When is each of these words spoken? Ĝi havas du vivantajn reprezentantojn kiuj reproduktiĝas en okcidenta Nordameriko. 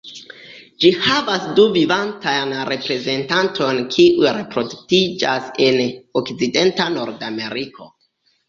Ĝi 0.83 0.89
havas 1.07 1.43
du 1.59 1.65
vivantajn 1.75 2.55
reprezentantojn 2.71 3.83
kiuj 3.97 4.27
reproduktiĝas 4.39 5.53
en 5.69 5.81
okcidenta 6.23 6.93
Nordameriko. 6.99 7.91